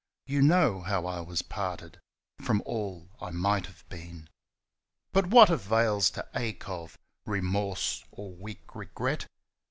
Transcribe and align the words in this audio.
You 0.25 0.41
know 0.41 0.79
how 0.81 1.05
I 1.05 1.21
was 1.21 1.43
parted 1.43 2.01
From 2.41 2.63
all 2.65 3.11
I 3.21 3.29
might 3.29 3.67
have 3.67 3.87
been. 3.87 4.31
But 5.11 5.27
what 5.27 5.51
avails 5.51 6.09
the 6.09 6.27
ache 6.33 6.67
of 6.67 6.97
Remorse 7.27 8.03
or 8.09 8.33
weak 8.33 8.73
regret? 8.73 9.27